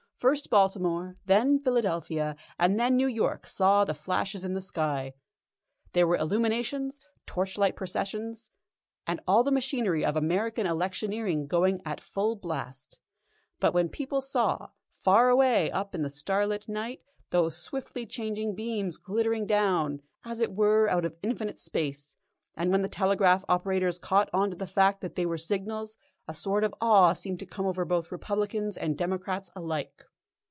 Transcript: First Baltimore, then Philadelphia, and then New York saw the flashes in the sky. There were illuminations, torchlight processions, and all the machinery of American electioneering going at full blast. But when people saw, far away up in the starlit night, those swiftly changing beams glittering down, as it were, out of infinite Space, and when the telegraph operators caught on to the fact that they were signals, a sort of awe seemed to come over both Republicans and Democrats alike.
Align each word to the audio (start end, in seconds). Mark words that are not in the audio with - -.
First 0.17 0.51
Baltimore, 0.51 1.17
then 1.25 1.57
Philadelphia, 1.57 2.35
and 2.59 2.79
then 2.79 2.95
New 2.95 3.07
York 3.07 3.47
saw 3.47 3.83
the 3.83 3.95
flashes 3.95 4.45
in 4.45 4.53
the 4.53 4.61
sky. 4.61 5.15
There 5.93 6.05
were 6.05 6.15
illuminations, 6.15 6.99
torchlight 7.25 7.75
processions, 7.75 8.51
and 9.07 9.19
all 9.27 9.43
the 9.43 9.51
machinery 9.51 10.05
of 10.05 10.15
American 10.15 10.67
electioneering 10.67 11.47
going 11.47 11.81
at 11.85 11.99
full 11.99 12.35
blast. 12.35 12.99
But 13.59 13.73
when 13.73 13.89
people 13.89 14.21
saw, 14.21 14.69
far 14.95 15.29
away 15.29 15.71
up 15.71 15.95
in 15.95 16.03
the 16.03 16.07
starlit 16.09 16.69
night, 16.69 17.01
those 17.31 17.57
swiftly 17.57 18.05
changing 18.05 18.53
beams 18.53 18.97
glittering 18.97 19.47
down, 19.47 20.03
as 20.23 20.39
it 20.39 20.53
were, 20.53 20.87
out 20.87 21.03
of 21.03 21.15
infinite 21.23 21.59
Space, 21.59 22.15
and 22.53 22.69
when 22.69 22.83
the 22.83 22.87
telegraph 22.89 23.43
operators 23.49 23.97
caught 23.97 24.29
on 24.33 24.51
to 24.51 24.55
the 24.55 24.67
fact 24.67 25.01
that 25.01 25.15
they 25.15 25.25
were 25.25 25.39
signals, 25.39 25.97
a 26.27 26.35
sort 26.35 26.63
of 26.63 26.75
awe 26.79 27.13
seemed 27.13 27.39
to 27.39 27.45
come 27.47 27.65
over 27.65 27.85
both 27.85 28.11
Republicans 28.11 28.77
and 28.77 28.95
Democrats 28.95 29.49
alike. 29.55 30.05